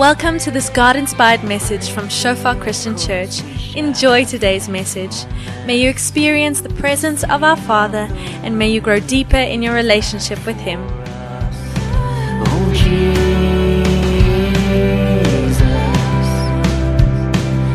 [0.00, 3.42] Welcome to this God inspired message from Shofar Christian Church.
[3.76, 5.26] Enjoy today's message.
[5.66, 8.08] May you experience the presence of our Father
[8.42, 10.80] and may you grow deeper in your relationship with Him.
[12.46, 13.10] Oh Jesus,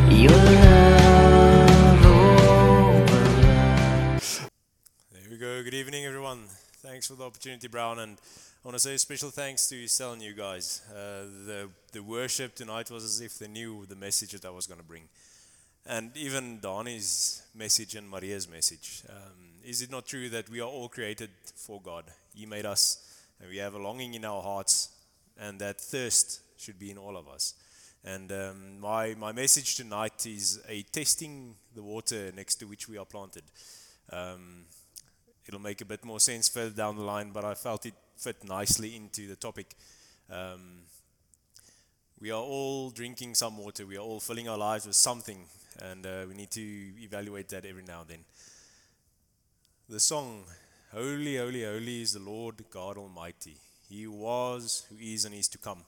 [0.09, 3.29] your love over
[5.11, 5.61] There we go.
[5.63, 6.45] Good evening, everyone.
[6.81, 7.99] Thanks for the opportunity, Brown.
[7.99, 8.17] And
[8.65, 10.81] I want to say a special thanks to Estelle and you guys.
[10.89, 14.65] Uh, the, the worship tonight was as if they knew the message that I was
[14.65, 15.03] going to bring.
[15.85, 19.03] And even Donnie's message and Maria's message.
[19.07, 22.05] Um, is it not true that we are all created for God?
[22.33, 23.07] He made us,
[23.39, 24.89] and we have a longing in our hearts,
[25.39, 27.53] and that thirst should be in all of us.
[28.03, 32.97] And um, my, my message tonight is a testing the water next to which we
[32.97, 33.43] are planted.
[34.11, 34.65] Um,
[35.47, 38.43] it'll make a bit more sense further down the line, but I felt it fit
[38.43, 39.75] nicely into the topic.
[40.29, 40.83] Um,
[42.19, 43.85] we are all drinking some water.
[43.85, 45.45] We are all filling our lives with something,
[45.81, 46.61] and uh, we need to
[47.01, 48.25] evaluate that every now and then.
[49.89, 50.43] The song,
[50.91, 53.57] Holy, Holy, Holy is the Lord God Almighty.
[53.89, 55.83] He was, who is, and is to come.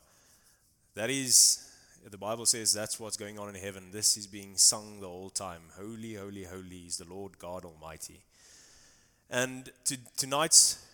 [0.95, 1.67] That is,
[2.09, 3.85] the Bible says that's what's going on in heaven.
[3.91, 5.61] This is being sung the whole time.
[5.79, 8.21] Holy, holy, holy is the Lord God Almighty.
[9.29, 10.85] And to, tonight's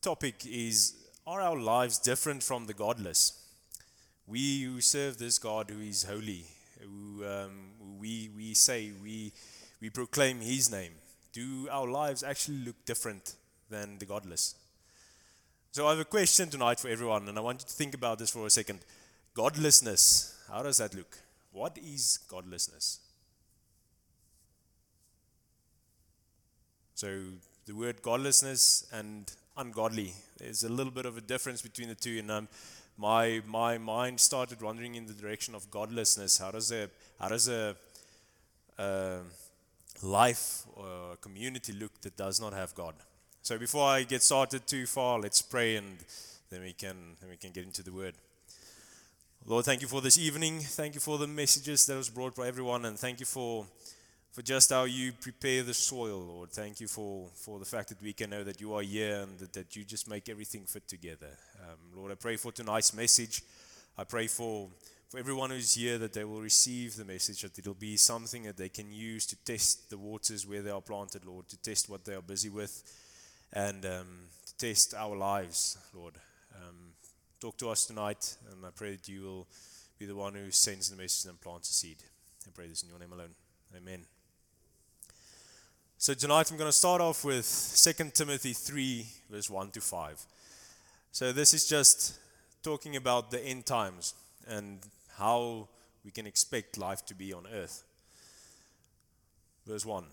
[0.00, 0.94] topic is
[1.26, 3.32] Are our lives different from the godless?
[4.26, 6.44] We who serve this God who is holy,
[6.80, 9.32] who, um, we, we say, we,
[9.80, 10.92] we proclaim his name,
[11.32, 13.34] do our lives actually look different
[13.68, 14.54] than the godless?
[15.72, 18.18] So I have a question tonight for everyone, and I want you to think about
[18.18, 18.80] this for a second.
[19.34, 21.18] Godlessness, how does that look?
[21.52, 23.00] What is godlessness?
[26.94, 27.20] So
[27.66, 32.18] the word godlessness and ungodly, there's a little bit of a difference between the two.
[32.18, 32.48] And um,
[32.96, 36.38] my my mind started wandering in the direction of godlessness.
[36.38, 36.88] How does a
[37.20, 37.76] how does a
[38.78, 39.18] uh,
[40.02, 42.94] life or a community look that does not have God?
[43.42, 45.98] So before I get started too far, let's pray and
[46.50, 48.14] then we can then we can get into the word.
[49.46, 50.60] Lord, thank you for this evening.
[50.60, 53.66] Thank you for the messages that was brought by everyone, and thank you for
[54.32, 56.50] for just how you prepare the soil, Lord.
[56.50, 59.38] Thank you for, for the fact that we can know that you are here and
[59.40, 61.36] that, that you just make everything fit together.
[61.62, 63.42] Um, Lord, I pray for tonight's message.
[63.98, 64.68] I pray for,
[65.08, 68.56] for everyone who's here that they will receive the message, that it'll be something that
[68.56, 72.04] they can use to test the waters where they are planted, Lord, to test what
[72.04, 72.84] they are busy with,
[73.52, 74.06] and um,
[74.46, 76.14] to test our lives, Lord.
[76.54, 76.76] Um,
[77.40, 79.46] talk to us tonight, and I pray that you will
[79.98, 81.98] be the one who sends the message and plants the seed.
[82.46, 83.34] I pray this in your name alone.
[83.76, 84.19] Amen.
[86.02, 87.44] So tonight I'm going to start off with
[87.76, 90.24] 2 Timothy 3, verse 1 to 5.
[91.12, 92.18] So this is just
[92.62, 94.14] talking about the end times
[94.48, 94.78] and
[95.18, 95.68] how
[96.02, 97.82] we can expect life to be on earth.
[99.66, 100.04] Verse 1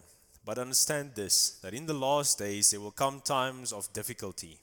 [0.44, 4.59] But understand this, that in the last days there will come times of difficulty,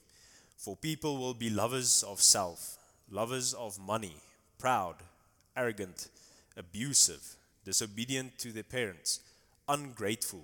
[0.55, 2.77] for people will be lovers of self,
[3.09, 4.17] lovers of money,
[4.59, 4.97] proud,
[5.57, 6.07] arrogant,
[6.55, 9.21] abusive, disobedient to their parents,
[9.67, 10.43] ungrateful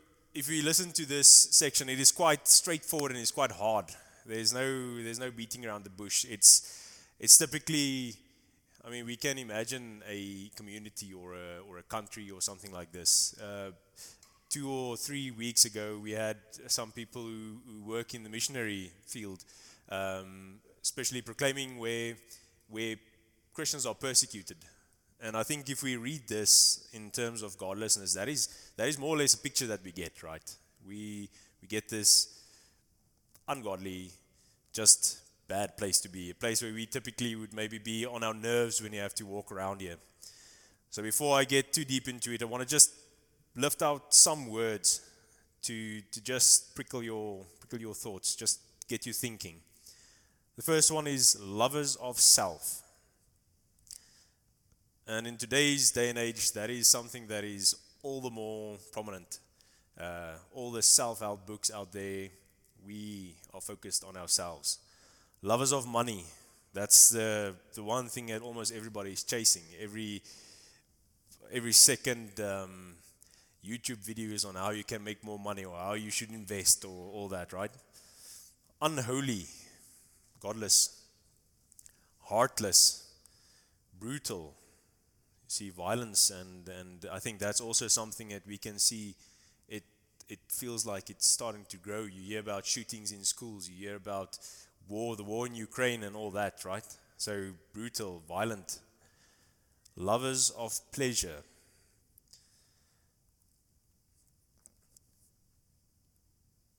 [0.33, 3.85] if we listen to this section, it is quite straightforward and it's quite hard.
[4.25, 6.25] There's no, there's no beating around the bush.
[6.29, 8.15] It's, it's typically,
[8.85, 12.91] I mean, we can imagine a community or a, or a country or something like
[12.93, 13.37] this.
[13.41, 13.71] Uh,
[14.49, 16.37] two or three weeks ago, we had
[16.67, 19.43] some people who, who work in the missionary field,
[19.89, 22.15] um, especially proclaiming where,
[22.69, 22.95] where
[23.53, 24.57] Christians are persecuted.
[25.23, 28.97] And I think if we read this in terms of godlessness, that is, that is
[28.97, 30.55] more or less a picture that we get, right?
[30.87, 31.29] We,
[31.61, 32.39] we get this
[33.47, 34.11] ungodly,
[34.73, 38.33] just bad place to be, a place where we typically would maybe be on our
[38.33, 39.97] nerves when you have to walk around here.
[40.89, 42.91] So before I get too deep into it, I want to just
[43.55, 45.01] lift out some words
[45.63, 49.57] to, to just prickle your, prickle your thoughts, just get you thinking.
[50.55, 52.81] The first one is lovers of self.
[55.11, 59.39] And in today's day and age, that is something that is all the more prominent.
[59.99, 62.29] Uh, all the self help books out there,
[62.87, 64.79] we are focused on ourselves.
[65.41, 66.23] Lovers of money,
[66.73, 69.63] that's the, the one thing that almost everybody is chasing.
[69.81, 70.23] Every,
[71.51, 72.93] every second um,
[73.67, 77.11] YouTube videos on how you can make more money or how you should invest or
[77.11, 77.71] all that, right?
[78.81, 79.45] Unholy,
[80.39, 81.03] godless,
[82.21, 83.11] heartless,
[83.99, 84.55] brutal.
[85.51, 89.15] See violence, and, and I think that's also something that we can see.
[89.67, 89.83] It
[90.29, 92.03] it feels like it's starting to grow.
[92.03, 93.69] You hear about shootings in schools.
[93.69, 94.39] You hear about
[94.87, 96.85] war, the war in Ukraine, and all that, right?
[97.17, 97.33] So
[97.73, 98.79] brutal, violent,
[99.97, 101.43] lovers of pleasure.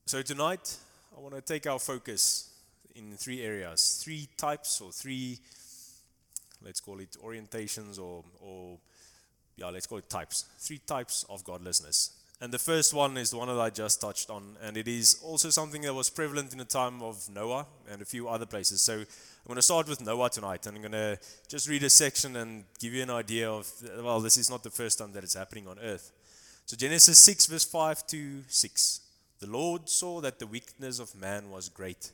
[0.07, 0.77] So tonight,
[1.15, 2.49] I want to take our focus
[2.95, 5.39] in three areas, three types or three,
[6.63, 8.77] let's call it orientations or, or
[9.55, 10.45] yeah, let's call it types.
[10.59, 12.11] Three types of godlessness.
[12.41, 15.21] And the first one is the one that I just touched on, and it is
[15.23, 18.81] also something that was prevalent in the time of Noah and a few other places.
[18.81, 19.05] So I'm
[19.47, 21.17] going to start with Noah tonight, and I'm going to
[21.47, 23.71] just read a section and give you an idea of,
[24.01, 26.11] well, this is not the first time that it's happening on earth.
[26.65, 28.99] So Genesis 6, verse 5 to 6.
[29.39, 32.11] The Lord saw that the wickedness of man was great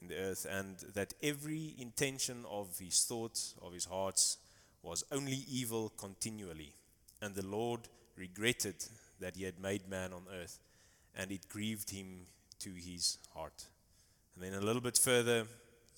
[0.00, 4.38] in the earth, and that every intention of his thoughts, of his hearts,
[4.82, 6.72] was only evil continually.
[7.20, 7.80] And the Lord
[8.16, 8.76] regretted
[9.20, 10.58] that he had made man on earth,
[11.16, 12.26] and it grieved him
[12.60, 13.64] to his heart.
[14.34, 15.46] And then a little bit further,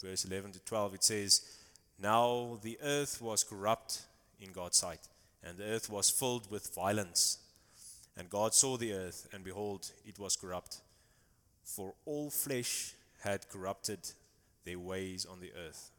[0.00, 1.42] verse 11 to 12, it says,
[2.00, 4.02] Now the earth was corrupt
[4.40, 5.08] in God's sight,
[5.42, 7.38] and the earth was filled with violence.
[8.16, 10.80] And God saw the earth, and behold, it was corrupt,
[11.64, 13.98] for all flesh had corrupted
[14.64, 15.90] their ways on the earth.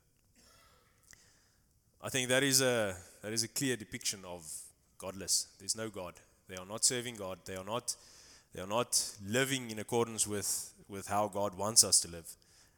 [2.02, 4.50] I think that is a that is a clear depiction of
[4.98, 5.48] godless.
[5.60, 6.14] There's no God.
[6.48, 7.40] They are not serving God.
[7.46, 7.96] They are not
[8.54, 12.30] they are not living in accordance with with how God wants us to live.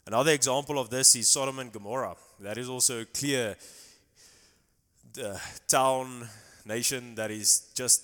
[0.08, 2.16] Another example of this is Sodom and Gomorrah.
[2.40, 3.56] That is also a clear
[5.24, 6.28] uh, town
[6.66, 8.04] nation that is just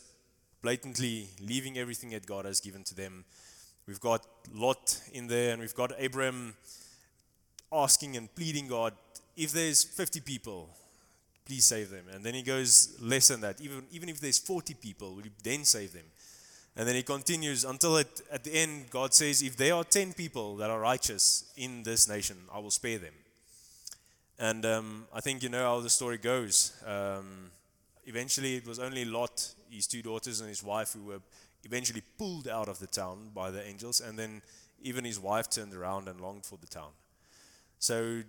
[0.62, 3.25] blatantly leaving everything that God has given to them.
[3.88, 6.56] We've got Lot in there, and we've got Abram
[7.72, 8.94] asking and pleading God,
[9.38, 10.69] if there's 50 people,
[11.45, 12.06] please save them.
[12.13, 13.62] And then he goes less than that.
[13.62, 16.04] Even, even if there's 40 people, will you then save them?
[16.75, 20.13] And then he continues until at, at the end, God says, if there are 10
[20.13, 23.13] people that are righteous in this nation, I will spare them.
[24.38, 26.74] And um, I think you know how the story goes.
[26.86, 27.51] Um,
[28.06, 31.22] eventually, it was only Lot, his two daughters, and his wife who were
[31.67, 33.99] eventually pulled out of the town by the angels.
[33.99, 34.41] And then
[34.81, 36.91] even his wife turned around and longed for the town.
[37.79, 38.23] So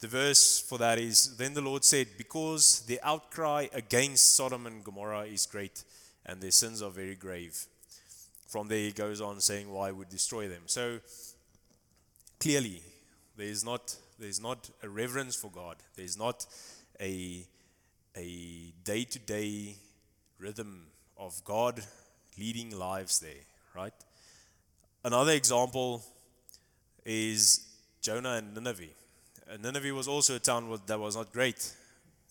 [0.00, 4.82] the verse for that is Then the Lord said, Because the outcry against Sodom and
[4.82, 5.84] Gomorrah is great,
[6.26, 7.66] and their sins are very grave.
[8.48, 10.62] From there, he goes on saying why would destroy them.
[10.66, 10.98] So
[12.40, 12.82] clearly,
[13.36, 15.76] there is not there's not a reverence for God.
[15.96, 16.46] There's not
[17.00, 17.46] a
[18.16, 19.76] a day to day
[20.38, 21.82] rhythm of God
[22.40, 23.44] leading lives there,
[23.76, 23.92] right?
[25.04, 26.02] Another example
[27.04, 27.68] is
[28.00, 28.94] Jonah and Nineveh.
[29.50, 31.72] Uh, Nineveh was also a town that was not great.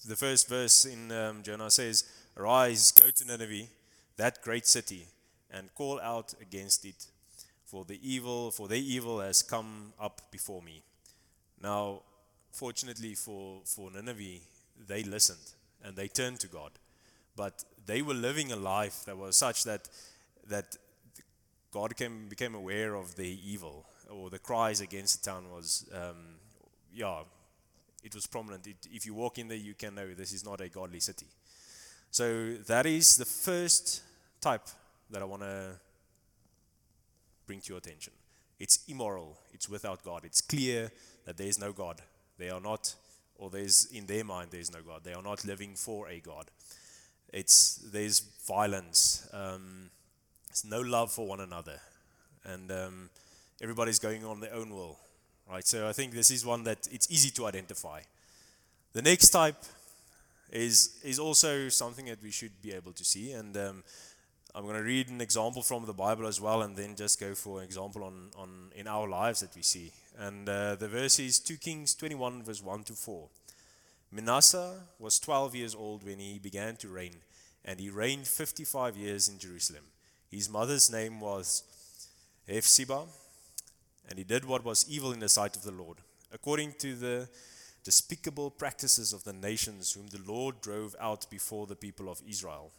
[0.07, 3.67] The first verse in um, Jonah says, Arise, go to Nineveh,
[4.17, 5.05] that great city,
[5.51, 7.05] and call out against it,
[7.65, 10.81] for the evil, for their evil has come up before me.
[11.61, 12.01] Now,
[12.51, 14.41] fortunately for, for Nineveh,
[14.87, 16.71] they listened and they turned to God.
[17.35, 19.89] But they were living a life that was such that
[20.47, 20.77] that
[21.71, 26.37] God came, became aware of the evil or the cries against the town was um,
[26.93, 27.21] yeah,
[28.03, 28.67] it was prominent.
[28.67, 31.27] It, if you walk in there, you can know this is not a godly city.
[32.11, 34.01] So that is the first
[34.41, 34.67] type
[35.11, 35.79] that I want to
[37.45, 38.13] bring to your attention.
[38.59, 39.37] It's immoral.
[39.53, 40.25] It's without God.
[40.25, 40.91] It's clear
[41.25, 42.01] that there is no God.
[42.37, 42.95] They are not,
[43.37, 45.01] or there's in their mind there is no God.
[45.03, 46.49] They are not living for a God.
[47.31, 49.27] It's there's violence.
[49.33, 49.89] Um,
[50.65, 51.79] no love for one another,
[52.43, 53.09] and um,
[53.61, 54.97] everybody's going on their own will
[55.49, 55.65] right?
[55.65, 58.01] So I think this is one that it's easy to identify.
[58.93, 59.63] The next type
[60.51, 63.83] is is also something that we should be able to see, and um,
[64.55, 67.35] I'm going to read an example from the Bible as well, and then just go
[67.35, 69.91] for an example on on in our lives that we see.
[70.17, 73.29] And uh, the verse is 2 Kings 21 verse 1 to 4.
[74.11, 77.15] Manasseh was 12 years old when he began to reign,
[77.63, 79.83] and he reigned 55 years in Jerusalem.
[80.29, 81.63] His mother's name was
[82.47, 83.05] Hephzibah
[84.09, 85.99] and he did what was evil in the sight of the Lord,
[86.33, 87.29] according to the
[87.83, 92.71] despicable practices of the nations whom the Lord drove out before the people of Israel.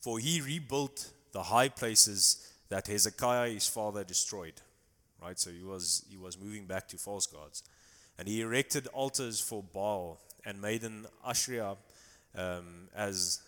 [0.00, 4.60] For he rebuilt the high places that Hezekiah his father destroyed.
[5.20, 7.64] Right, so he was he was moving back to false gods,
[8.18, 11.76] and he erected altars for Baal and made an Asherah
[12.36, 13.40] um, as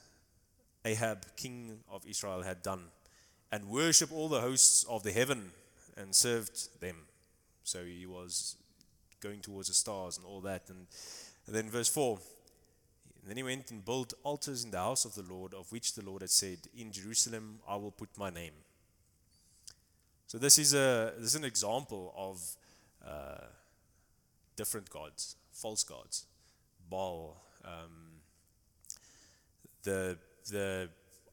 [0.84, 2.84] Ahab, king of Israel, had done,
[3.52, 5.50] and worshipped all the hosts of the heaven
[5.96, 6.96] and served them.
[7.64, 8.56] So he was
[9.20, 10.68] going towards the stars and all that.
[10.68, 10.86] And,
[11.46, 12.18] and then verse 4
[13.20, 15.94] and then he went and built altars in the house of the Lord, of which
[15.94, 18.52] the Lord had said, In Jerusalem I will put my name.
[20.26, 22.56] So this is, a, this is an example of
[23.06, 23.46] uh,
[24.56, 26.26] different gods, false gods.
[26.88, 28.20] Baal, um,
[29.82, 30.18] the,
[30.50, 30.88] the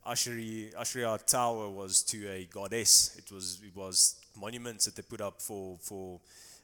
[0.06, 3.16] Asherah tower was to a goddess.
[3.18, 6.20] It was, it was monuments that they put up for, for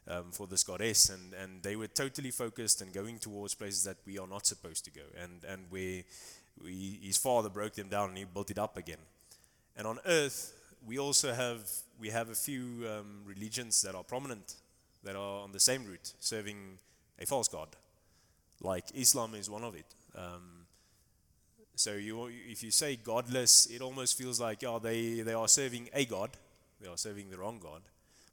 [0.08, 3.98] um, for this goddess, and, and they were totally focused and going towards places that
[4.06, 6.04] we are not supposed to go, and, and where
[6.62, 8.98] we, his father broke them down and he built it up again.
[9.76, 10.54] And on earth,
[10.86, 11.62] we also have
[12.00, 14.56] we have a few um, religions that are prominent,
[15.04, 16.78] that are on the same route, serving
[17.20, 17.70] a false god,
[18.62, 19.86] like Islam is one of it.
[20.16, 20.66] Um,
[21.76, 25.90] so you, if you say godless, it almost feels like yeah, they, they are serving
[25.94, 26.32] a god,
[26.80, 27.82] they are serving the wrong god.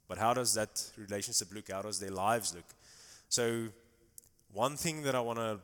[0.07, 1.71] But how does that relationship look?
[1.71, 2.65] How does their lives look?
[3.29, 3.67] So,
[4.51, 5.59] one thing that I want to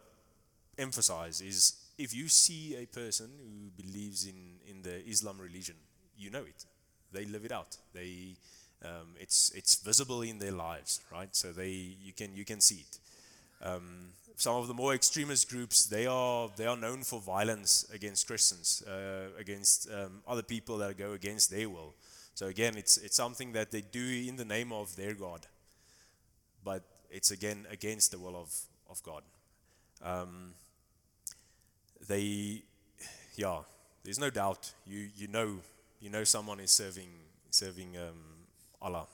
[0.78, 5.76] emphasize is if you see a person who believes in, in the Islam religion,
[6.18, 6.66] you know it.
[7.12, 7.78] They live it out.
[7.94, 8.36] They,
[8.84, 11.36] um, it's, it's visible in their lives, right?
[11.36, 13.00] So they, you, can, you can see it.
[13.62, 18.28] Um, some of the more extremist groups, they are, they are known for violence against
[18.28, 21.96] Christians, uh, against um, other people that go against their will.
[22.36, 25.48] So again, it's, it's something that they do in the name of their God,
[26.64, 28.54] but it's again against the will of,
[28.92, 29.24] of God.
[30.04, 30.54] Um,
[32.08, 32.62] they,
[33.36, 33.62] yeah,
[34.04, 34.72] there's no doubt.
[34.86, 35.58] You, you know,
[36.00, 37.10] you know someone is serving,
[37.50, 38.37] serving um,
[38.82, 39.08] Allah.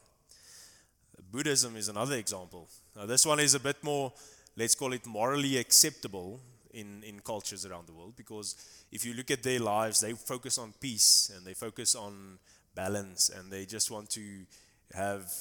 [1.31, 2.67] Buddhism is another example.
[2.95, 4.13] Now, this one is a bit more,
[4.55, 6.39] let's call it morally acceptable
[6.73, 8.55] in, in cultures around the world because
[8.91, 12.39] if you look at their lives, they focus on peace and they focus on
[12.75, 14.45] balance and they just want to
[14.93, 15.31] have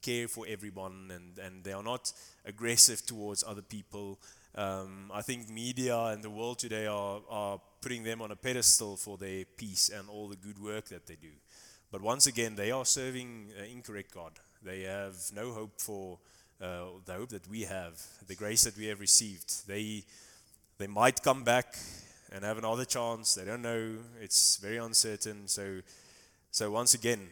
[0.00, 2.12] care for everyone and, and they are not
[2.44, 4.18] aggressive towards other people.
[4.54, 8.96] Um, I think media and the world today are, are putting them on a pedestal
[8.96, 11.28] for their peace and all the good work that they do.
[11.90, 14.32] But once again, they are serving an incorrect God.
[14.62, 16.18] They have no hope for
[16.60, 19.66] uh, the hope that we have, the grace that we have received.
[19.66, 20.04] They,
[20.78, 21.78] they might come back
[22.32, 23.34] and have another chance.
[23.34, 23.96] They don't know.
[24.20, 25.48] It's very uncertain.
[25.48, 25.80] So
[26.50, 27.28] so, once again,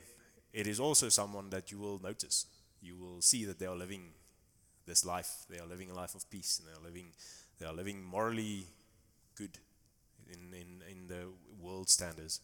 [0.53, 2.47] it is also someone that you will notice.
[2.83, 4.11] You will see that they are living
[4.87, 5.45] this life.
[5.49, 7.07] They are living a life of peace and they are living,
[7.59, 8.67] they are living morally
[9.37, 9.59] good
[10.31, 11.25] in, in, in the
[11.61, 12.41] world standards.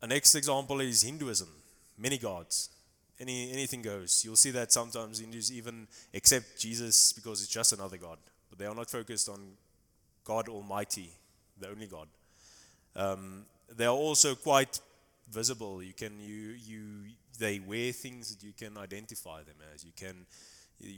[0.00, 1.48] A next example is Hinduism.
[1.96, 2.70] Many gods.
[3.20, 4.22] Any, anything goes.
[4.24, 8.18] You'll see that sometimes Hindus even accept Jesus because it's just another God.
[8.48, 9.40] But they are not focused on
[10.24, 11.10] God Almighty,
[11.58, 12.06] the only God.
[12.94, 13.44] Um,
[13.76, 14.80] they are also quite
[15.30, 15.82] visible.
[15.82, 16.82] You can you you
[17.38, 19.84] they wear things that you can identify them as.
[19.84, 20.26] You can,
[20.80, 20.94] you,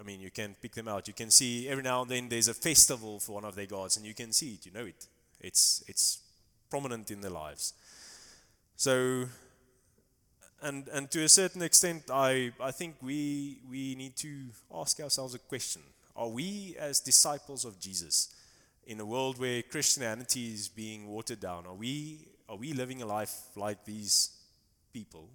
[0.00, 1.06] I mean, you can pick them out.
[1.08, 3.96] You can see every now and then there's a festival for one of their gods,
[3.96, 4.66] and you can see it.
[4.66, 5.06] You know it.
[5.40, 6.20] It's it's
[6.70, 7.74] prominent in their lives.
[8.76, 9.26] So.
[10.62, 15.34] And, and to a certain extent, I, I think we, we need to ask ourselves
[15.34, 15.82] a question.
[16.16, 18.34] Are we, as disciples of Jesus,
[18.86, 23.06] in a world where Christianity is being watered down, are we, are we living a
[23.06, 24.30] life like these
[24.94, 25.28] people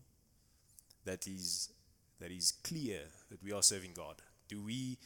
[1.05, 1.69] that is,
[2.19, 4.15] that is clear that we are serving God?
[4.47, 4.97] Do we,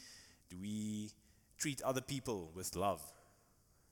[0.48, 1.10] do we
[1.58, 3.02] treat other people with love?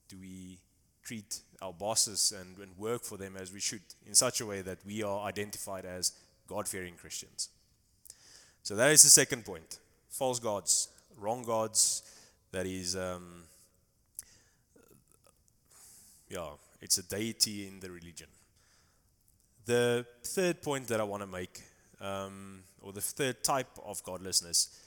[0.08, 0.58] Do we
[1.02, 4.62] treat our bosses and, and work for them as we should in such a way
[4.62, 6.12] that we are identified as
[6.46, 7.48] God fearing Christians?
[8.62, 9.78] So that is the second point
[10.08, 12.02] false gods, wrong gods,
[12.52, 12.96] that is.
[12.96, 13.44] Um,
[16.28, 16.48] yeah,
[16.80, 18.28] it's a deity in the religion.
[19.66, 21.60] The third point that I want to make,
[22.00, 24.80] um, or the third type of godlessness,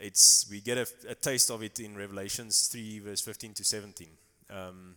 [0.00, 4.08] it's we get a, a, taste of it in Revelations 3, verse 15 to 17.
[4.50, 4.96] Um,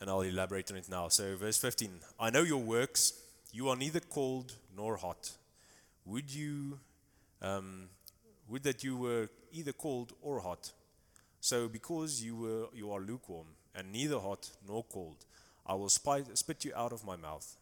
[0.00, 1.08] and I'll elaborate on it now.
[1.08, 3.14] So, verse 15 I know your works,
[3.52, 5.30] you are neither cold nor hot.
[6.06, 6.78] Would you,
[7.40, 7.88] um,
[8.48, 10.72] would that you were either cold or hot?
[11.40, 15.16] So, because you, were, you are lukewarm, and neither hot nor cold.
[15.66, 17.56] I will spit you out of my mouth.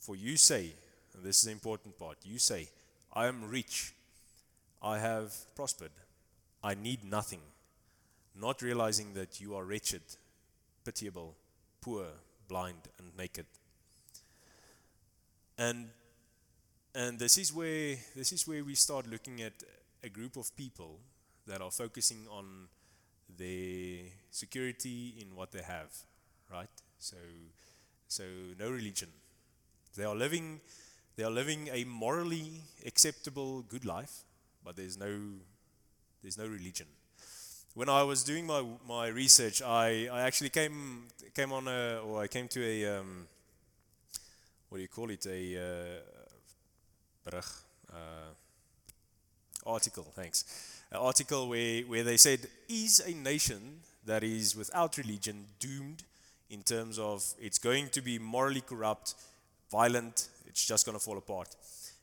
[0.00, 0.72] For you say,
[1.14, 2.68] and this is the important part, you say,
[3.12, 3.92] I am rich,
[4.82, 5.90] I have prospered,
[6.62, 7.40] I need nothing,
[8.40, 10.02] not realizing that you are wretched,
[10.84, 11.34] pitiable,
[11.88, 12.04] poor,
[12.48, 13.46] blind, and naked.
[15.56, 15.88] And
[16.94, 19.52] and this is where this is where we start looking at
[20.02, 20.98] a group of people
[21.46, 22.68] that are focusing on
[23.38, 25.90] their security in what they have,
[26.50, 26.68] right?
[26.98, 27.16] So,
[28.06, 28.24] so
[28.58, 29.08] no religion.
[29.96, 30.60] They are living,
[31.16, 34.24] they are living a morally acceptable good life,
[34.64, 35.12] but there's no,
[36.22, 36.86] there's no religion.
[37.74, 42.22] When I was doing my my research, I, I actually came came on a or
[42.22, 43.26] I came to a um,
[44.68, 46.00] what do you call it a
[47.26, 47.36] uh,
[47.92, 48.32] uh,
[49.66, 50.06] article.
[50.14, 50.44] Thanks,
[50.90, 56.02] an article where where they said is a nation that is without religion doomed
[56.50, 59.14] in terms of it's going to be morally corrupt,
[59.70, 60.28] violent.
[60.46, 61.54] It's just going to fall apart.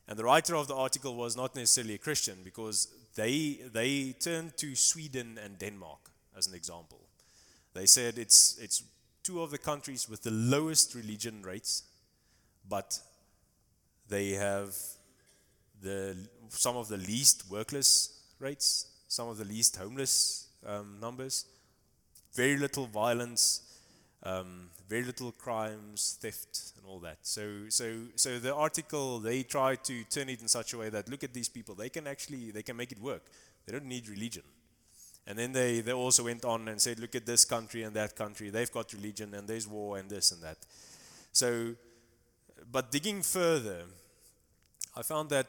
[0.08, 4.56] And the writer of the article was not necessarily a Christian because they, they turned
[4.58, 7.00] to Sweden and Denmark as an example.
[7.74, 8.84] They said it's, it's
[9.22, 11.82] two of the countries with the lowest religion rates,
[12.68, 12.98] but
[14.08, 14.74] they have
[15.82, 16.16] the,
[16.50, 21.46] some of the least workless rates, some of the least homeless um, numbers,
[22.34, 23.62] very little violence,
[24.26, 27.18] um, very little crimes, theft, and all that.
[27.22, 31.08] So, so, so the article they try to turn it in such a way that
[31.08, 33.22] look at these people, they can actually they can make it work.
[33.66, 34.42] They don't need religion.
[35.28, 38.14] And then they, they also went on and said, look at this country and that
[38.14, 40.58] country, they've got religion and there's war and this and that.
[41.32, 41.74] So,
[42.70, 43.82] but digging further,
[44.96, 45.48] I found that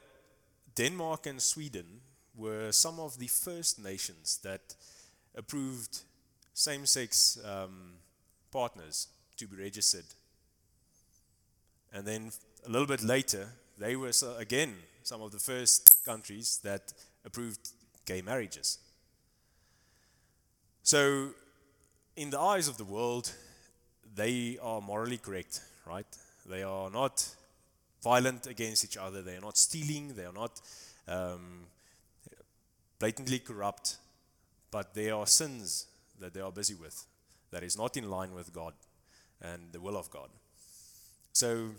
[0.74, 2.00] Denmark and Sweden
[2.36, 4.74] were some of the first nations that
[5.36, 6.00] approved
[6.54, 7.92] same sex um,
[8.50, 10.04] partners to be registered.
[11.92, 12.32] And then
[12.66, 14.74] a little bit later, they were so, again
[15.08, 16.92] some of the first countries that
[17.24, 17.70] approved
[18.04, 18.78] gay marriages.
[20.82, 21.30] So,
[22.14, 23.32] in the eyes of the world,
[24.14, 26.06] they are morally correct, right?
[26.44, 27.26] They are not
[28.02, 30.60] violent against each other, they are not stealing, they are not
[31.06, 31.66] um,
[32.98, 33.96] blatantly corrupt,
[34.70, 35.86] but there are sins
[36.20, 37.06] that they are busy with
[37.50, 38.74] that is not in line with God
[39.40, 40.28] and the will of God.
[41.32, 41.70] So,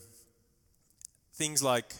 [1.33, 1.93] things like,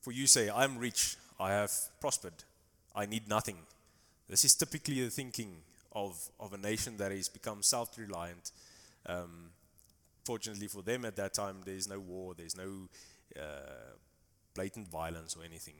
[0.00, 2.44] for you say, I'm rich, I have prospered,
[2.94, 3.56] I need nothing.
[4.28, 5.56] This is typically the thinking
[5.92, 8.52] of, of a nation that has become self reliant.
[9.06, 9.50] Um,
[10.24, 12.88] fortunately for them at that time, there's no war, there's no
[13.36, 13.94] uh,
[14.54, 15.74] blatant violence or anything.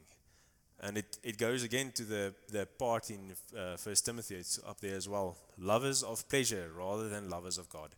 [0.81, 4.81] And it, it goes again to the, the part in uh, First Timothy, it's up
[4.81, 5.37] there as well.
[5.59, 7.91] Lovers of pleasure rather than lovers of God.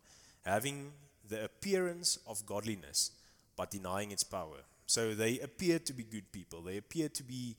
[0.44, 0.92] Having
[1.26, 3.12] the appearance of godliness,
[3.56, 4.58] but denying its power.
[4.86, 6.60] So they appear to be good people.
[6.60, 7.56] They appear to be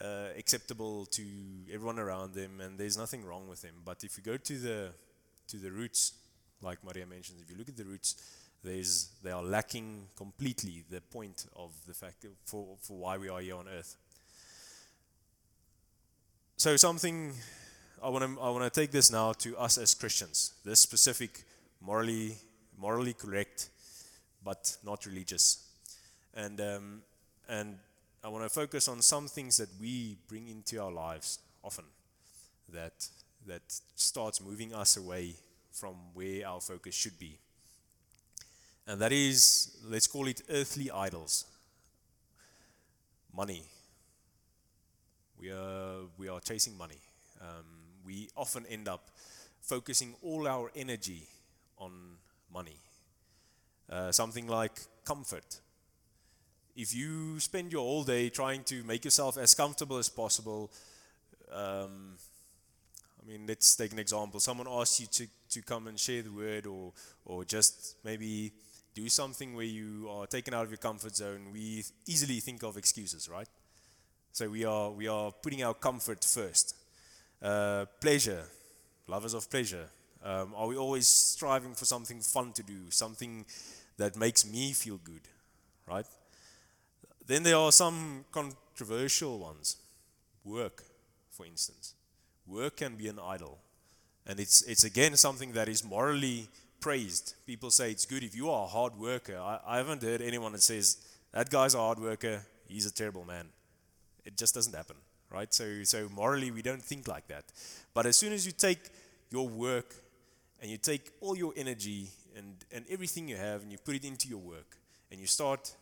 [0.00, 1.22] uh, acceptable to
[1.72, 3.74] everyone around them, and there's nothing wrong with them.
[3.84, 4.88] But if you go to the
[5.48, 6.12] to the roots,
[6.60, 8.16] like Maria mentioned, if you look at the roots,
[8.62, 13.40] there's they are lacking completely the point of the fact for for why we are
[13.40, 13.96] here on earth.
[16.60, 17.34] So something
[18.02, 20.54] I want to I want to take this now to us as Christians.
[20.64, 21.44] This specific
[21.80, 22.36] morally
[22.76, 23.68] morally correct,
[24.44, 25.68] but not religious,
[26.34, 27.02] and um,
[27.48, 27.78] and
[28.24, 31.84] I want to focus on some things that we bring into our lives often,
[32.72, 33.08] that
[33.46, 33.62] that
[33.94, 35.36] starts moving us away
[35.70, 37.38] from where our focus should be.
[38.84, 41.44] And that is, let's call it earthly idols.
[43.32, 43.62] Money,
[45.40, 47.00] we are, we are chasing money.
[47.40, 47.64] Um,
[48.04, 49.10] we often end up
[49.60, 51.28] focusing all our energy
[51.78, 51.92] on
[52.52, 52.76] money.
[53.90, 55.60] Uh, something like comfort.
[56.76, 60.70] If you spend your whole day trying to make yourself as comfortable as possible,
[61.52, 62.16] um,
[63.22, 64.40] I mean, let's take an example.
[64.40, 66.92] Someone asks you to, to come and share the word or,
[67.24, 68.52] or just maybe
[68.94, 71.48] do something where you are taken out of your comfort zone.
[71.52, 73.48] We easily think of excuses, right?
[74.38, 76.76] So we are, we are putting our comfort first.
[77.42, 78.44] Uh, pleasure,
[79.08, 79.86] lovers of pleasure.
[80.22, 83.44] Um, are we always striving for something fun to do, something
[83.96, 85.22] that makes me feel good,
[85.88, 86.06] right?
[87.26, 89.76] Then there are some controversial ones.
[90.44, 90.84] Work,
[91.32, 91.94] for instance.
[92.46, 93.58] Work can be an idol.
[94.24, 96.46] And it's, it's again something that is morally
[96.78, 97.34] praised.
[97.44, 99.36] People say it's good if you are a hard worker.
[99.36, 100.98] I, I haven't heard anyone that says,
[101.32, 103.48] that guy's a hard worker, he's a terrible man.
[104.24, 104.96] It just doesn't happen,
[105.30, 105.52] right?
[105.52, 107.44] So, so morally, we don't think like that.
[107.94, 108.90] But as soon as you take
[109.30, 109.94] your work
[110.60, 114.04] and you take all your energy and, and everything you have and you put it
[114.04, 114.76] into your work
[115.10, 115.74] and you start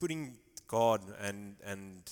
[0.00, 0.34] putting
[0.68, 2.02] God and, and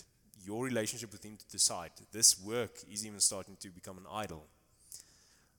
[0.44, 4.07] your relationship with Him to the side, this work is even starting to become an
[4.12, 4.44] idol.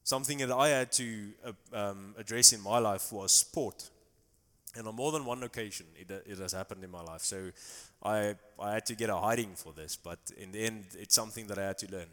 [0.03, 3.89] Something that I had to uh, um, address in my life was sport.
[4.75, 7.21] And on more than one occasion, it, it has happened in my life.
[7.21, 7.51] So
[8.03, 11.47] I, I had to get a hiding for this, but in the end, it's something
[11.47, 12.07] that I had to learn.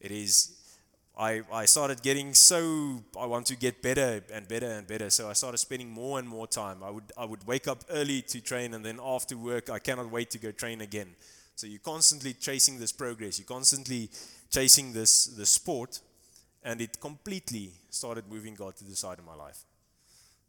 [0.00, 0.62] It is
[1.16, 5.10] I, I started getting so I want to get better and better and better.
[5.10, 6.82] So I started spending more and more time.
[6.82, 10.10] I would I would wake up early to train and then after work I cannot
[10.10, 11.08] wait to go train again.
[11.54, 13.38] So you're constantly chasing this progress.
[13.38, 14.08] You're constantly
[14.50, 16.00] chasing this this sport
[16.64, 19.64] and it completely started moving God to the side of my life.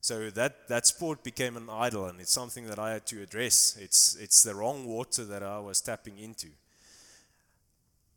[0.03, 3.77] So that, that sport became an idol, and it's something that I had to address.
[3.79, 6.47] It's, it's the wrong water that I was tapping into.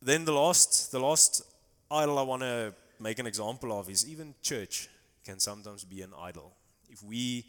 [0.02, 1.42] Then the last, the last
[1.88, 4.88] idol I want to make an example of is even church
[5.24, 6.54] can sometimes be an idol.
[6.90, 7.44] If we,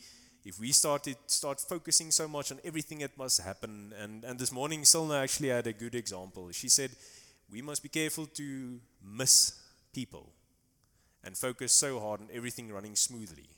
[0.45, 4.51] if we started, start focusing so much on everything that must happen, and, and this
[4.51, 6.51] morning Silna actually had a good example.
[6.51, 6.91] She said,
[7.51, 9.59] we must be careful to miss
[9.95, 10.29] people
[11.23, 13.49] and focus so hard on everything running smoothly.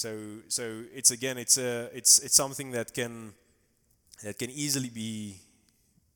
[0.00, 0.16] So,
[0.48, 3.34] so it's again, it's a, it's, it's something that can,
[4.24, 5.36] that can easily be,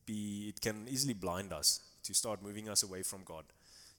[0.06, 3.44] be, it can easily blind us to start moving us away from God.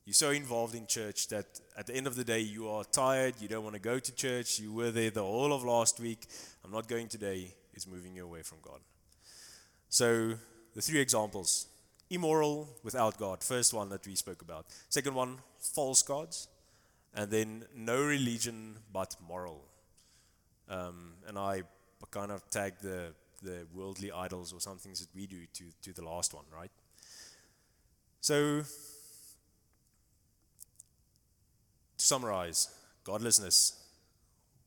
[0.03, 1.45] You're so involved in church that
[1.77, 3.35] at the end of the day, you are tired.
[3.39, 4.57] You don't want to go to church.
[4.57, 6.25] You were there the whole of last week.
[6.63, 7.53] I'm not going today.
[7.75, 8.79] It's moving you away from God.
[9.89, 10.33] So,
[10.73, 11.67] the three examples
[12.09, 13.43] immoral without God.
[13.43, 14.65] First one that we spoke about.
[14.89, 16.47] Second one, false gods.
[17.13, 19.61] And then no religion but moral.
[20.69, 21.63] Um, and I
[22.11, 25.93] kind of tag the, the worldly idols or some things that we do to, to
[25.93, 26.71] the last one, right?
[28.21, 28.63] So,
[31.97, 32.69] to summarize,
[33.03, 33.81] godlessness.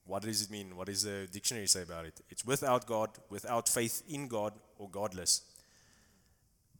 [0.06, 0.76] What does it mean?
[0.76, 2.20] What does the dictionary say about it?
[2.30, 5.42] It's without God, without faith in God, or godless.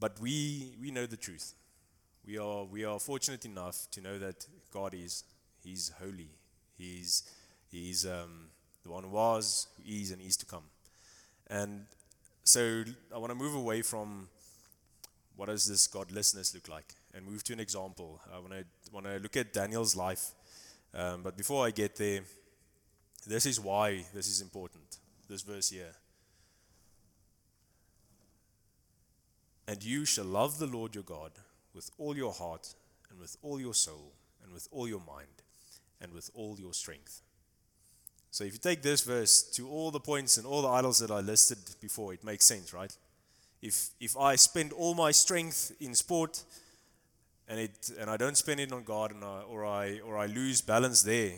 [0.01, 1.55] But we, we know the truth.
[2.25, 5.25] We are, we are fortunate enough to know that God is.
[5.63, 6.31] He's holy.
[6.77, 7.25] He's,
[7.71, 8.49] he's um,
[8.85, 10.65] the one who was, who is, and is to come.
[11.49, 11.87] And
[12.45, 14.29] so I want to move away from
[15.37, 18.21] what does this godlessness look like and move to an example.
[18.35, 20.33] I want to, want to look at Daniel's life.
[20.95, 22.23] Um, but before I get there,
[23.27, 25.95] this is why this is important, this verse here.
[29.67, 31.33] And you shall love the Lord your God
[31.75, 32.75] with all your heart,
[33.11, 34.13] and with all your soul,
[34.43, 35.43] and with all your mind,
[36.01, 37.21] and with all your strength.
[38.39, 41.11] So if you take this verse to all the points and all the idols that
[41.11, 42.97] I listed before, it makes sense, right?
[43.61, 46.45] If if I spend all my strength in sport
[47.49, 50.27] and it and I don't spend it on God and I, or I or I
[50.27, 51.33] lose balance there,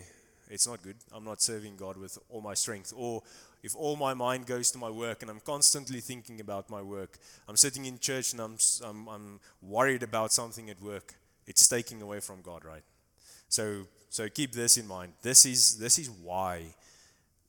[0.47, 0.95] it's not good.
[1.11, 2.93] I'm not serving God with all my strength.
[2.95, 3.23] Or
[3.63, 7.17] if all my mind goes to my work and I'm constantly thinking about my work,
[7.47, 11.15] I'm sitting in church and I'm I'm, I'm worried about something at work.
[11.47, 12.83] It's taking away from God, right?
[13.49, 15.13] So so keep this in mind.
[15.23, 16.75] This is this is why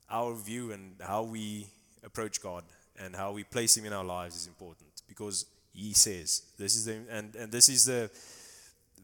[0.09, 1.67] our view and how we
[2.03, 2.63] approach God
[2.99, 6.85] and how we place Him in our lives is important because He says this is
[6.85, 8.09] the and, and this is the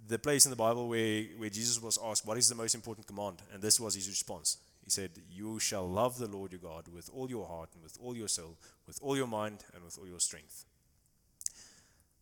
[0.10, 3.08] the place in the Bible where, where Jesus was asked, What is the most important
[3.08, 3.38] command?
[3.54, 4.58] And this was his response.
[4.84, 7.98] He said, You shall love the Lord your God with all your heart and with
[8.04, 8.58] all your soul,
[8.88, 10.66] with all your mind and with all your strength.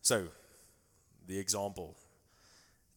[0.02, 0.28] So,
[1.26, 1.96] the example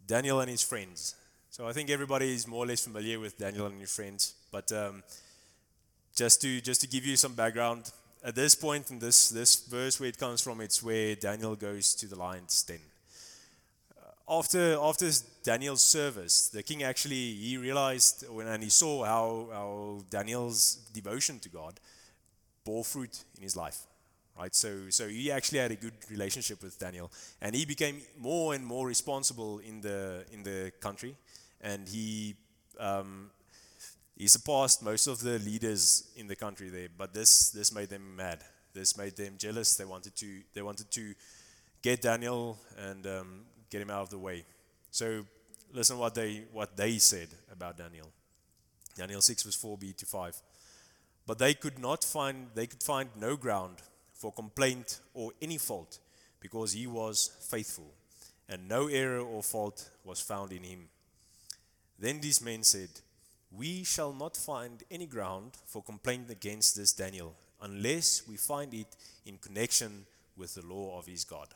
[0.07, 1.15] Daniel and his friends.
[1.51, 4.73] So, I think everybody is more or less familiar with Daniel and his friends, but
[4.73, 5.05] um,
[6.21, 7.91] just to just to give you some background,
[8.23, 11.95] at this point in this this verse where it comes from, it's where Daniel goes
[11.95, 12.81] to the lion's den.
[13.97, 15.09] Uh, after after
[15.43, 19.71] Daniel's service, the king actually he realized when and he saw how how
[20.11, 21.81] Daniel's devotion to God
[22.65, 23.79] bore fruit in his life.
[24.39, 28.55] Right, so so he actually had a good relationship with Daniel, and he became more
[28.55, 31.17] and more responsible in the in the country,
[31.61, 32.37] and he
[32.79, 33.31] um,
[34.21, 38.17] he surpassed most of the leaders in the country there, but this this made them
[38.17, 38.45] mad.
[38.75, 39.77] This made them jealous.
[39.77, 41.15] They wanted to they wanted to
[41.81, 44.45] get Daniel and um, get him out of the way.
[44.91, 45.25] So
[45.73, 48.09] listen what they what they said about Daniel.
[48.95, 50.37] Daniel six verse four b to five.
[51.27, 53.77] But they could not find they could find no ground
[54.13, 55.99] for complaint or any fault,
[56.41, 57.91] because he was faithful,
[58.51, 60.91] and no error or fault was found in him.
[61.99, 62.91] Then these men said
[63.57, 68.97] we shall not find any ground for complaint against this Daniel unless we find it
[69.27, 71.49] in connection with the law of his God.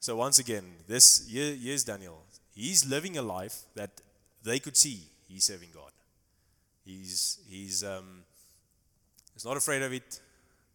[0.00, 2.22] So once again, this here, here's Daniel.
[2.54, 3.90] He's living a life that
[4.44, 5.90] they could see he's serving God.
[6.84, 8.22] He's he's um,
[9.34, 10.20] he's not afraid of it,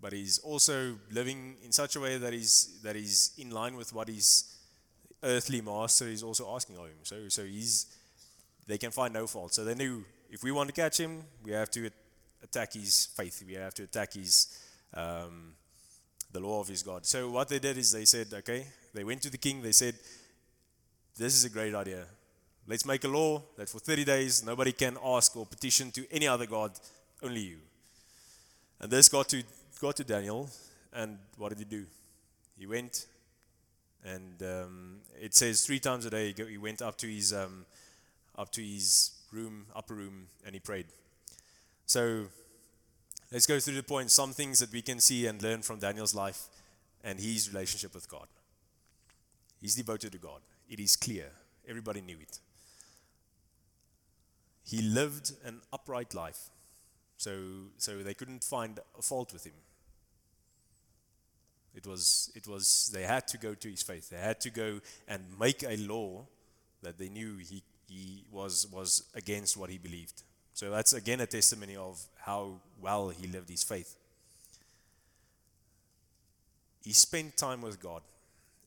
[0.02, 3.94] but he's also living in such a way that he's that is in line with
[3.94, 4.46] what his
[5.24, 6.98] earthly master is also asking of him.
[7.04, 7.88] So so he's
[8.68, 9.54] they can find no fault.
[9.54, 11.90] So they knew if we want to catch him, we have to
[12.44, 13.44] attack his faith.
[13.46, 14.60] We have to attack his
[14.94, 15.54] um,
[16.32, 17.06] the law of his God.
[17.06, 19.62] So what they did is they said, okay, they went to the king.
[19.62, 19.96] They said,
[21.18, 22.06] this is a great idea.
[22.68, 26.28] Let's make a law that for 30 days nobody can ask or petition to any
[26.28, 26.72] other God,
[27.22, 27.58] only you.
[28.80, 29.44] And this got to,
[29.80, 30.50] got to Daniel,
[30.92, 31.86] and what did he do?
[32.58, 33.06] He went,
[34.04, 37.66] and um, it says three times a day he, went up to his, um,
[38.38, 40.88] up to his room, upper room, and he prayed.
[41.86, 42.26] So
[43.32, 46.16] let's go through the points, some things that we can see and learn from Daniel's
[46.16, 46.48] life
[47.04, 48.28] and his relationship with God.
[49.62, 50.42] He's devoted to God.
[50.70, 51.28] It is clear.
[51.68, 52.40] Everybody knew it.
[54.66, 56.50] He lived an upright life.
[57.18, 57.38] So,
[57.78, 59.54] so they couldn't find a fault with him.
[61.76, 64.10] It was, it was, they had to go to his faith.
[64.10, 66.26] They had to go and make a law
[66.82, 70.24] that they knew he, he was, was against what he believed.
[70.54, 73.96] So that's again a testimony of how well he lived his faith.
[76.84, 78.02] He spent time with God.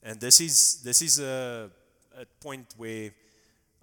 [0.03, 1.69] And this is, this is a,
[2.19, 3.11] a point where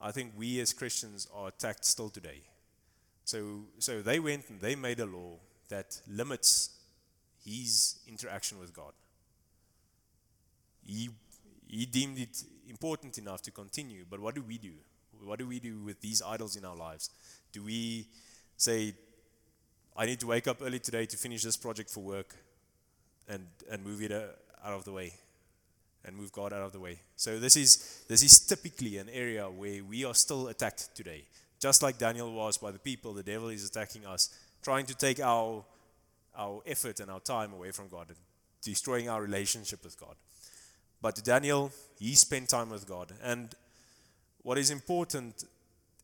[0.01, 2.41] I think we as Christians are attacked still today.
[3.25, 5.35] So, so they went and they made a law
[5.69, 6.69] that limits
[7.45, 8.93] his interaction with God.
[10.85, 11.09] He,
[11.67, 14.73] he deemed it important enough to continue, but what do we do?
[15.23, 17.09] What do we do with these idols in our lives?
[17.51, 18.07] Do we
[18.57, 18.93] say,
[19.95, 22.35] I need to wake up early today to finish this project for work
[23.27, 24.23] and, and move it uh,
[24.65, 25.13] out of the way?
[26.05, 26.99] and move God out of the way.
[27.15, 31.23] So this is this is typically an area where we are still attacked today.
[31.59, 34.29] Just like Daniel was by the people, the devil is attacking us,
[34.61, 35.63] trying to take our
[36.35, 38.07] our effort and our time away from God,
[38.61, 40.15] destroying our relationship with God.
[41.01, 43.11] But Daniel, he spent time with God.
[43.21, 43.53] And
[44.43, 45.45] what is important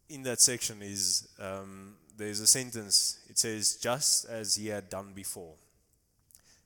[0.09, 3.19] in that section is um, there's a sentence.
[3.29, 5.53] It says, just as he had done before.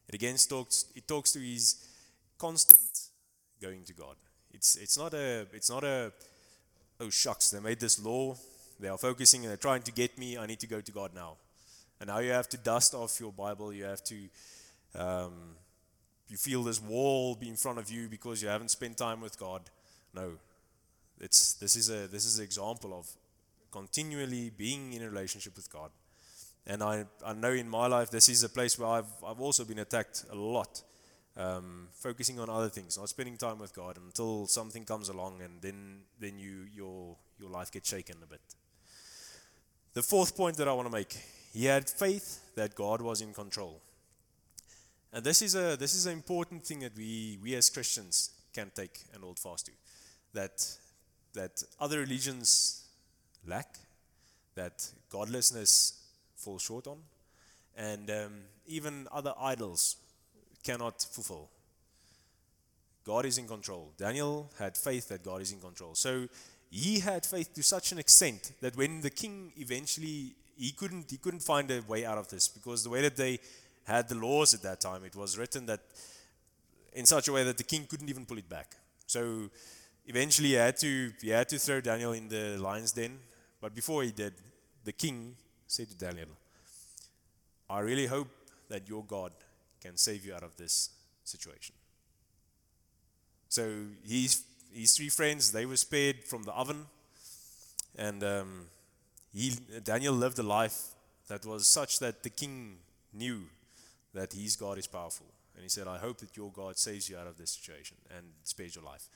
[0.07, 1.87] It again talks, it talks to his
[2.37, 2.79] constant
[3.61, 4.15] going to God.
[4.53, 6.11] It's, it's not a, it's not a,
[6.99, 8.35] oh shucks, they made this law,
[8.79, 11.11] they are focusing and they're trying to get me, I need to go to God
[11.15, 11.37] now.
[11.99, 14.15] And now you have to dust off your Bible, you have to,
[14.95, 15.33] um,
[16.27, 19.39] you feel this wall be in front of you because you haven't spent time with
[19.39, 19.61] God.
[20.13, 20.33] No,
[21.19, 23.07] it's, this, is a, this is an example of
[23.71, 25.91] continually being in a relationship with God.
[26.65, 29.65] And I, I know in my life this is a place where I've, I've also
[29.65, 30.81] been attacked a lot
[31.35, 35.61] um, focusing on other things, not spending time with God until something comes along, and
[35.61, 38.41] then then you your your life gets shaken a bit.
[39.93, 41.17] The fourth point that I want to make:
[41.53, 43.81] he had faith that God was in control,
[45.11, 48.71] and this is a this is an important thing that we we as Christians can
[48.75, 49.71] take and hold fast to,
[50.33, 50.77] that
[51.33, 52.85] that other religions
[53.45, 53.77] lack,
[54.55, 55.99] that godlessness
[56.35, 56.97] falls short on,
[57.75, 58.33] and um,
[58.67, 59.97] even other idols
[60.63, 61.49] cannot fulfill.
[63.05, 63.91] God is in control.
[63.97, 65.93] Daniel had faith that God is in control.
[65.95, 66.27] So
[66.69, 71.17] he had faith to such an extent that when the king eventually he couldn't he
[71.17, 73.39] couldn't find a way out of this because the way that they
[73.83, 75.81] had the laws at that time it was written that
[76.93, 78.75] in such a way that the king couldn't even pull it back.
[79.07, 79.49] So
[80.05, 83.19] eventually he had to he had to throw Daniel in the lion's den.
[83.61, 84.33] But before he did,
[84.83, 85.35] the king
[85.67, 86.27] said to Daniel,
[87.69, 88.27] I really hope
[88.69, 89.31] that your God
[89.81, 90.89] can save you out of this
[91.23, 91.75] situation.
[93.49, 93.71] So
[94.03, 96.85] his, his three friends, they were spared from the oven.
[97.95, 98.65] And um,
[99.31, 100.79] he, Daniel lived a life
[101.27, 102.77] that was such that the king
[103.13, 103.43] knew
[104.13, 105.27] that his God is powerful.
[105.55, 108.25] And he said, I hope that your God saves you out of this situation and
[108.43, 109.07] spares your life.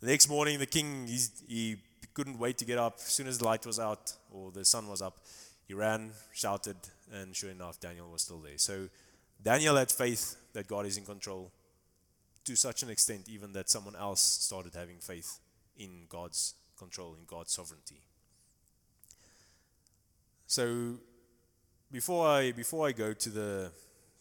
[0.00, 1.76] The next morning, the king, he
[2.14, 2.96] couldn't wait to get up.
[2.96, 5.18] As soon as the light was out or the sun was up,
[5.68, 6.76] he ran, shouted,
[7.12, 8.56] and sure enough, Daniel was still there.
[8.56, 8.88] So
[9.42, 11.52] Daniel had faith that God is in control
[12.44, 15.38] to such an extent, even that someone else started having faith
[15.76, 18.00] in God's control, in God's sovereignty.
[20.46, 20.94] So,
[21.92, 23.70] before I before I go to the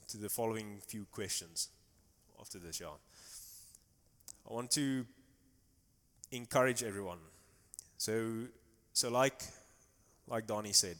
[0.10, 1.70] to the following few questions
[2.40, 2.88] after this, yeah,
[4.48, 5.06] I want to
[6.32, 7.20] encourage everyone.
[7.98, 8.46] So,
[8.94, 9.42] so like
[10.28, 10.98] like Donnie said,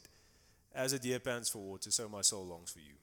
[0.74, 2.96] as a deer pants for water, so my soul longs for you.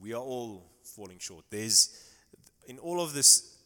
[0.00, 1.44] We are all falling short.
[1.50, 2.10] There's
[2.66, 3.56] in all of this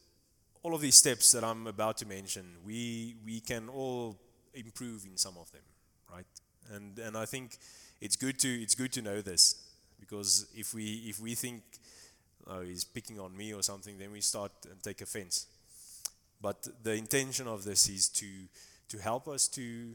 [0.62, 4.16] all of these steps that I'm about to mention, we we can all
[4.55, 5.62] improve in some of them,
[6.12, 6.26] right?
[6.72, 7.59] And and I think
[8.00, 9.57] it's good to it's good to know this
[10.00, 11.62] because if we if we think
[12.46, 15.46] oh, he's picking on me or something, then we start and take offense.
[16.42, 18.26] But the intention of this is to
[18.88, 19.94] to help us to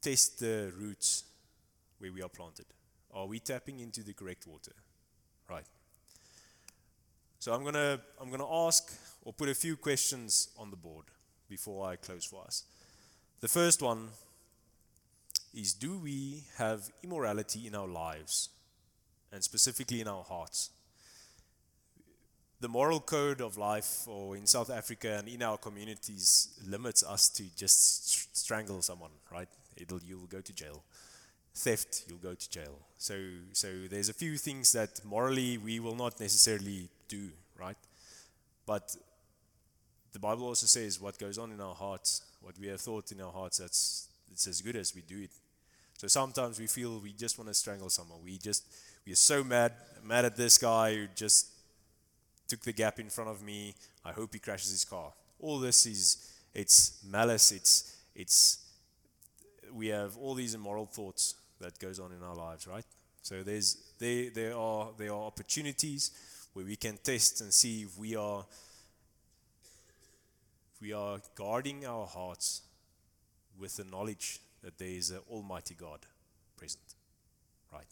[0.00, 1.24] test the roots
[1.98, 2.66] where we are planted.
[3.12, 4.72] Are we tapping into the correct water?
[5.48, 5.66] Right.
[7.40, 8.92] So I'm gonna I'm gonna ask
[9.22, 11.06] or put a few questions on the board
[11.48, 12.64] before I close for us.
[13.40, 14.08] The first one
[15.52, 18.50] is Do we have immorality in our lives,
[19.32, 20.70] and specifically in our hearts?
[22.60, 27.30] The moral code of life, or in South Africa and in our communities, limits us
[27.30, 29.48] to just str- strangle someone, right?
[29.78, 30.82] It'll, you'll go to jail.
[31.54, 32.78] Theft, you'll go to jail.
[32.98, 33.18] So,
[33.52, 37.78] so there's a few things that morally we will not necessarily do, right?
[38.66, 38.94] But
[40.12, 43.20] the Bible also says what goes on in our hearts, what we have thought in
[43.20, 45.30] our hearts, that's it's as good as we do it.
[45.96, 48.18] So sometimes we feel we just want to strangle someone.
[48.24, 48.64] We just
[49.06, 49.72] we are so mad
[50.04, 51.48] mad at this guy who just
[52.50, 53.74] took the gap in front of me.
[54.04, 55.12] I hope he crashes his car.
[55.38, 57.52] All this is it's malice.
[57.52, 58.58] It's it's
[59.72, 62.84] we have all these immoral thoughts that goes on in our lives, right?
[63.22, 66.10] So there's there there are there are opportunities
[66.52, 68.44] where we can test and see if we are
[70.74, 72.62] if we are guarding our hearts
[73.58, 76.00] with the knowledge that there is an Almighty God
[76.56, 76.96] present,
[77.72, 77.86] right?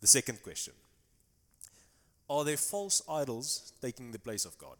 [0.00, 0.74] The second question:
[2.28, 4.76] Are there false idols taking the place of God?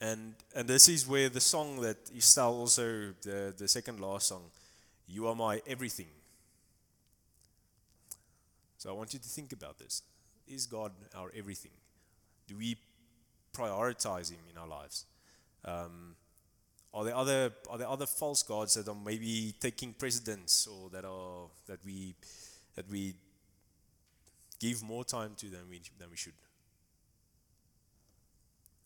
[0.00, 4.50] And and this is where the song that Estelle also the the second last song,
[5.06, 6.08] "You Are My Everything."
[8.76, 10.02] So I want you to think about this.
[10.46, 11.72] Is God our everything?
[12.46, 12.76] Do we
[13.52, 15.04] prioritize Him in our lives?
[15.64, 16.14] Um,
[16.94, 21.04] are there other are there other false gods that are maybe taking precedence or that
[21.04, 22.14] are that we
[22.76, 23.14] that we
[24.58, 26.34] give more time to than we than we should?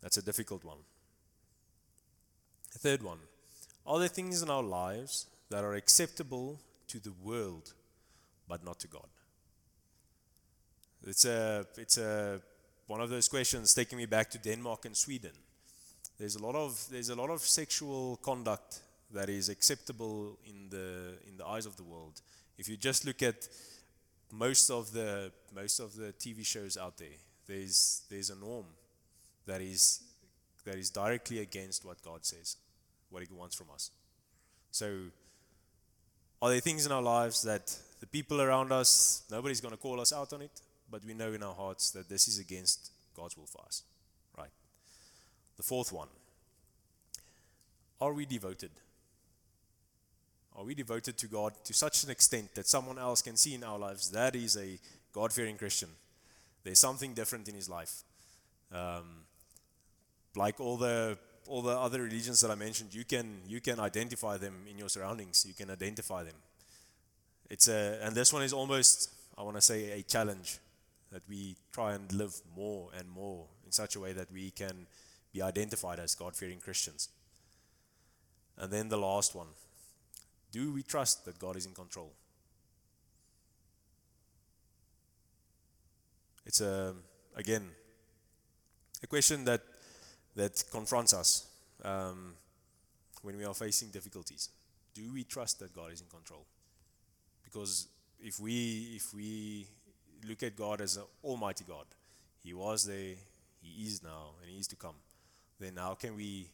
[0.00, 0.78] That's a difficult one.
[2.72, 3.18] The third one.
[3.86, 7.74] Are there things in our lives that are acceptable to the world
[8.48, 9.08] but not to God?
[11.06, 12.40] It's a it's a
[12.86, 15.32] one of those questions taking me back to Denmark and Sweden.
[16.18, 18.80] There's a lot of there's a lot of sexual conduct
[19.12, 22.20] that is acceptable in the in the eyes of the world.
[22.58, 23.48] If you just look at
[24.32, 28.64] most of the most of the TV shows out there, there's there's a norm
[29.46, 30.00] that is
[30.64, 32.56] that is directly against what God says,
[33.10, 33.90] what He wants from us.
[34.70, 34.86] So,
[36.40, 40.00] are there things in our lives that the people around us, nobody's going to call
[40.00, 43.36] us out on it, but we know in our hearts that this is against God's
[43.36, 43.82] will for us?
[44.36, 44.50] Right.
[45.56, 46.08] The fourth one
[48.00, 48.70] Are we devoted?
[50.62, 53.64] Are we devoted to God to such an extent that someone else can see in
[53.64, 54.78] our lives that is a
[55.12, 55.88] God fearing Christian?
[56.62, 58.04] There's something different in his life.
[58.70, 59.24] Um,
[60.36, 64.36] like all the all the other religions that I mentioned, you can you can identify
[64.36, 65.44] them in your surroundings.
[65.44, 66.36] You can identify them.
[67.50, 70.58] It's a and this one is almost I want to say a challenge
[71.10, 74.86] that we try and live more and more in such a way that we can
[75.32, 77.08] be identified as God-fearing Christians.
[78.56, 79.48] And then the last one:
[80.52, 82.12] Do we trust that God is in control?
[86.44, 86.94] It's a
[87.34, 87.70] again
[89.02, 89.62] a question that
[90.36, 91.46] that confronts us
[91.84, 92.34] um,
[93.22, 94.50] when we are facing difficulties.
[94.94, 96.46] Do we trust that God is in control?
[97.44, 97.88] Because
[98.20, 99.66] if we if we
[100.28, 101.86] look at God as an Almighty God,
[102.42, 103.14] He was there,
[103.60, 104.96] He is now, and He is to come.
[105.58, 106.48] Then how can we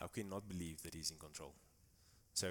[0.00, 1.54] how can we not believe that He's in control?
[2.34, 2.48] So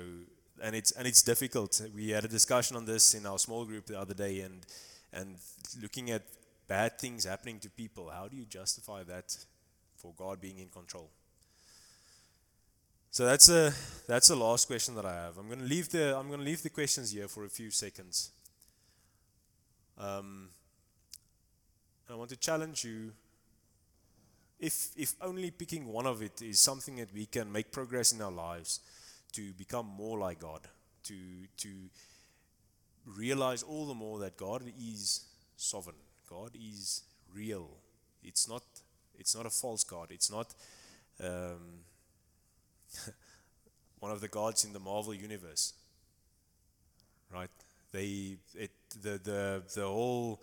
[0.62, 1.82] and it's and it's difficult.
[1.94, 4.66] We had a discussion on this in our small group the other day, and
[5.12, 5.36] and
[5.82, 6.24] looking at
[6.68, 8.10] bad things happening to people.
[8.10, 9.36] How do you justify that
[9.98, 11.10] for God being in control?
[13.10, 13.74] So that's a
[14.08, 15.38] that's the last question that I have.
[15.38, 17.72] I'm going to leave the I'm going to leave the questions here for a few
[17.72, 18.32] seconds.
[19.98, 20.50] Um,
[22.10, 23.12] I want to challenge you.
[24.60, 28.22] If if only picking one of it is something that we can make progress in
[28.22, 28.80] our lives
[29.34, 30.62] to become more like God,
[31.04, 31.16] to
[31.58, 31.70] to
[33.06, 35.26] realize all the more that God is
[35.56, 35.96] sovereign.
[36.30, 37.04] God is
[37.34, 37.70] real.
[38.24, 38.64] It's not
[39.18, 40.08] it's not a false God.
[40.12, 40.54] It's not
[41.24, 41.84] um,
[44.00, 45.74] one of the gods in the Marvel universe.
[47.34, 47.50] Right?
[47.92, 48.72] They it
[49.02, 50.42] the the the whole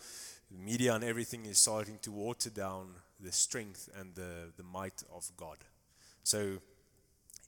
[0.50, 2.88] media and everything is starting to water down
[3.20, 5.58] the strength and the the might of God.
[6.22, 6.58] So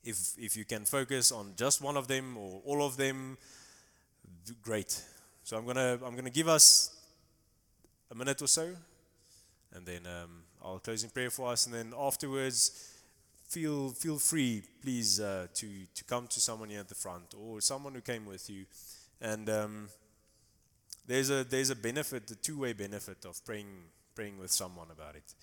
[0.05, 3.37] if if you can focus on just one of them or all of them,
[4.63, 5.03] great.
[5.45, 6.91] So I'm gonna I'm gonna give us
[8.11, 8.69] a minute or so,
[9.75, 12.93] and then um, I'll close in prayer for us, and then afterwards,
[13.49, 17.61] feel feel free, please, uh, to to come to someone here at the front or
[17.61, 18.65] someone who came with you,
[19.21, 19.89] and um,
[21.07, 23.69] there's a there's a benefit, a two-way benefit of praying
[24.15, 25.35] praying with someone about it.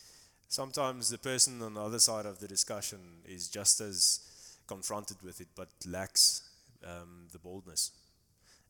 [0.49, 4.21] Sometimes the person on the other side of the discussion is just as
[4.67, 6.43] confronted with it, but lacks
[6.83, 7.91] um, the boldness.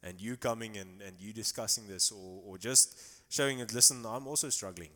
[0.04, 4.28] And you coming and, and you discussing this, or, or just showing it, listen, I'm
[4.28, 4.92] also struggling.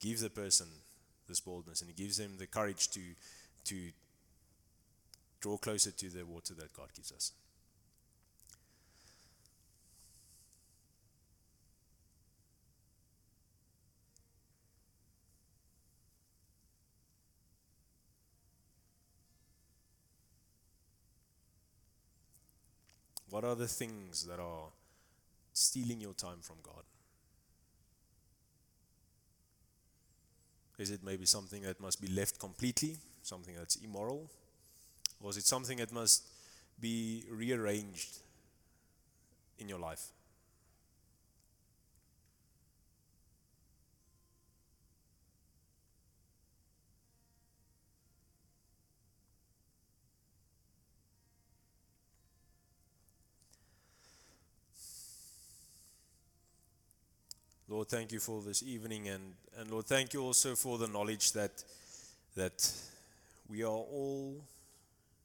[0.00, 0.66] Give the person
[1.28, 3.00] this boldness, and it gives them the courage to,
[3.64, 3.76] to
[5.40, 7.32] draw closer to the water that God gives us.
[23.30, 24.68] What are the things that are
[25.52, 26.82] stealing your time from God?
[30.78, 34.30] Is it maybe something that must be left completely, something that's immoral?
[35.20, 36.26] Or is it something that must
[36.80, 38.18] be rearranged
[39.58, 40.08] in your life?
[57.70, 59.22] Lord, thank you for this evening, and,
[59.56, 61.62] and Lord, thank you also for the knowledge that
[62.34, 62.72] that
[63.48, 64.44] we are all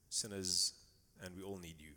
[0.08, 0.72] sinners
[1.24, 1.90] and we all need you.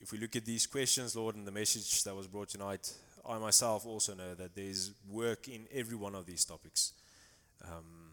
[0.00, 2.92] If we look at these questions, Lord, and the message that was brought tonight,
[3.24, 6.94] I myself also know that there's work in every one of these topics.
[7.64, 8.10] Um,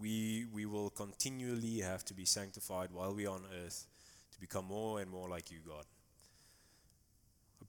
[0.00, 3.86] we we will continually have to be sanctified while we are on earth
[4.34, 5.84] to become more and more like you, God.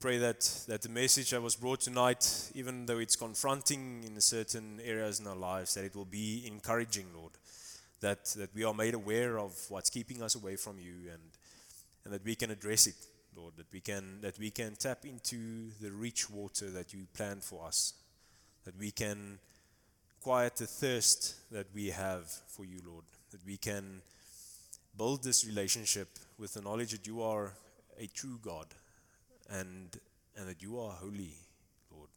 [0.05, 4.21] I pray that, that the message that was brought tonight, even though it's confronting in
[4.21, 7.31] certain areas in our lives, that it will be encouraging, Lord.
[8.01, 11.23] That, that we are made aware of what's keeping us away from you and,
[12.03, 12.93] and that we can address it,
[13.35, 13.53] Lord.
[13.57, 17.65] That we, can, that we can tap into the rich water that you planned for
[17.65, 17.95] us.
[18.65, 19.39] That we can
[20.21, 23.05] quiet the thirst that we have for you, Lord.
[23.31, 24.03] That we can
[24.95, 27.53] build this relationship with the knowledge that you are
[27.99, 28.67] a true God
[29.49, 29.97] and,
[30.35, 31.33] and that you are holy,
[31.91, 32.09] Lord.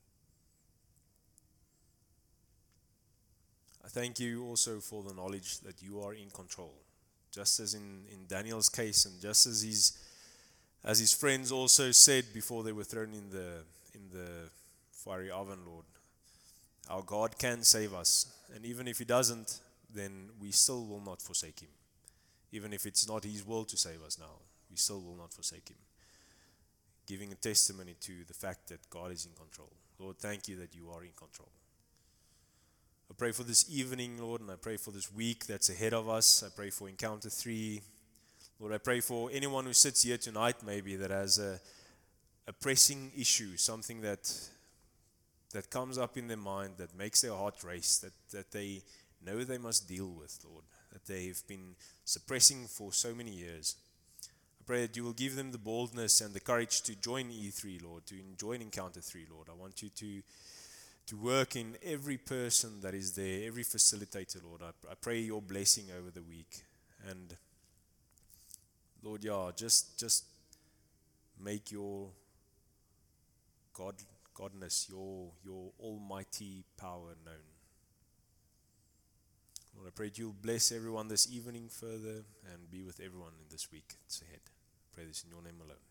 [3.85, 6.75] I thank you also for the knowledge that you are in control,
[7.33, 9.99] just as in, in Daniel's case, and just as his,
[10.85, 13.63] as his friends also said before they were thrown in the,
[13.95, 14.29] in the
[14.93, 15.85] fiery oven, Lord.
[16.91, 19.61] Our God can save us, and even if He doesn't,
[19.95, 21.69] then we still will not forsake Him.
[22.51, 25.69] Even if it's not His will to save us now, we still will not forsake
[25.69, 25.77] Him
[27.09, 29.73] giving a testimony to the fact that God is in control.
[29.99, 31.49] Lord, thank you that you are in control.
[33.11, 36.09] I pray for this evening, Lord, and I pray for this week that's ahead of
[36.09, 36.45] us.
[36.47, 37.81] I pray for Encounter 3.
[38.61, 41.59] Lord, I pray for anyone who sits here tonight, maybe, that has a,
[42.47, 44.31] a pressing issue, something that,
[45.55, 48.83] that comes up in their mind, that makes their heart race, that, that they
[49.25, 53.77] know they must deal with, Lord, that they've been suppressing for so many years
[54.69, 58.05] pray that you will give them the boldness and the courage to join E3, Lord,
[58.05, 59.49] to join Encounter 3, Lord.
[59.51, 60.23] I want you to,
[61.07, 64.61] to work in every person that is there, every facilitator, Lord.
[64.63, 66.65] I, I pray your blessing over the week.
[67.09, 67.35] And
[69.03, 70.25] Lord, yeah, just just
[71.43, 72.09] make your
[73.73, 73.95] God
[74.37, 77.49] godness, your your almighty power known.
[79.75, 83.73] Lord, I pray you'll bless everyone this evening further and be with everyone in this
[83.73, 83.95] week.
[84.21, 84.41] Ahead
[84.99, 85.88] pray this in your name alone.